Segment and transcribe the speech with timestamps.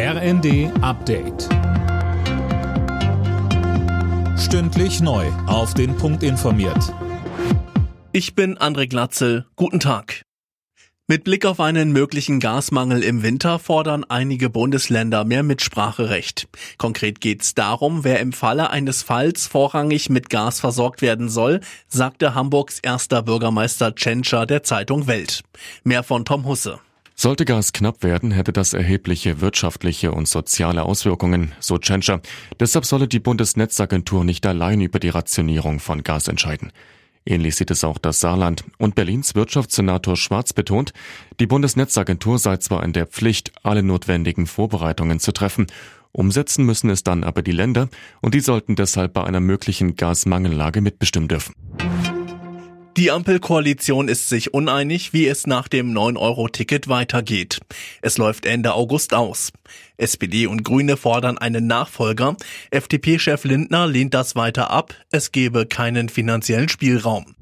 [0.00, 1.48] RND Update.
[4.38, 5.26] Stündlich neu.
[5.48, 6.94] Auf den Punkt informiert.
[8.12, 9.46] Ich bin André Glatzel.
[9.56, 10.22] Guten Tag.
[11.08, 16.46] Mit Blick auf einen möglichen Gasmangel im Winter fordern einige Bundesländer mehr Mitspracherecht.
[16.76, 21.58] Konkret geht es darum, wer im Falle eines Falls vorrangig mit Gas versorgt werden soll,
[21.88, 25.42] sagte Hamburgs erster Bürgermeister Tschentscher der Zeitung Welt.
[25.82, 26.78] Mehr von Tom Husse.
[27.20, 32.20] Sollte Gas knapp werden, hätte das erhebliche wirtschaftliche und soziale Auswirkungen, so Tschentscher.
[32.60, 36.70] Deshalb solle die Bundesnetzagentur nicht allein über die Rationierung von Gas entscheiden.
[37.26, 38.62] Ähnlich sieht es auch das Saarland.
[38.78, 40.92] Und Berlins Wirtschaftssenator Schwarz betont,
[41.40, 45.66] die Bundesnetzagentur sei zwar in der Pflicht, alle notwendigen Vorbereitungen zu treffen.
[46.12, 47.88] Umsetzen müssen es dann aber die Länder
[48.20, 51.52] und die sollten deshalb bei einer möglichen Gasmangellage mitbestimmen dürfen.
[52.98, 57.60] Die Ampelkoalition ist sich uneinig, wie es nach dem 9-Euro-Ticket weitergeht.
[58.02, 59.52] Es läuft Ende August aus.
[59.98, 62.34] SPD und Grüne fordern einen Nachfolger.
[62.72, 64.96] FDP-Chef Lindner lehnt das weiter ab.
[65.12, 67.36] Es gebe keinen finanziellen Spielraum.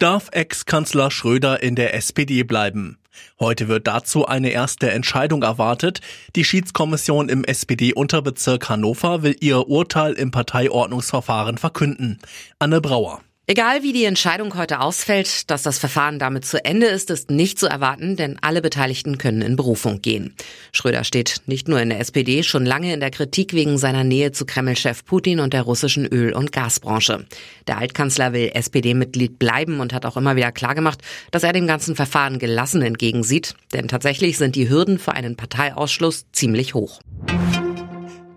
[0.00, 2.98] Darf Ex-Kanzler Schröder in der SPD bleiben?
[3.38, 6.00] Heute wird dazu eine erste Entscheidung erwartet.
[6.34, 12.18] Die Schiedskommission im SPD-Unterbezirk Hannover will ihr Urteil im Parteiordnungsverfahren verkünden.
[12.58, 13.20] Anne Brauer.
[13.50, 17.58] Egal wie die Entscheidung heute ausfällt, dass das Verfahren damit zu Ende ist, ist nicht
[17.58, 20.34] zu erwarten, denn alle Beteiligten können in Berufung gehen.
[20.70, 24.32] Schröder steht nicht nur in der SPD, schon lange in der Kritik wegen seiner Nähe
[24.32, 27.24] zu Kreml-Chef Putin und der russischen Öl- und Gasbranche.
[27.66, 31.96] Der Altkanzler will SPD-Mitglied bleiben und hat auch immer wieder klargemacht, dass er dem ganzen
[31.96, 37.00] Verfahren gelassen entgegensieht, denn tatsächlich sind die Hürden für einen Parteiausschluss ziemlich hoch.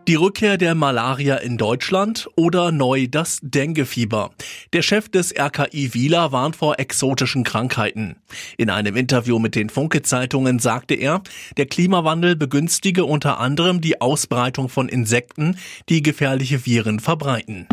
[0.07, 4.31] Die Rückkehr der Malaria in Deutschland oder neu das Denguefieber.
[4.73, 8.15] Der Chef des RKI Wieler warnt vor exotischen Krankheiten.
[8.57, 11.21] In einem Interview mit den Funke-Zeitungen sagte er,
[11.57, 17.67] der Klimawandel begünstige unter anderem die Ausbreitung von Insekten, die gefährliche Viren verbreiten.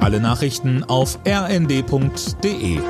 [0.00, 2.80] Alle Nachrichten auf rnd.de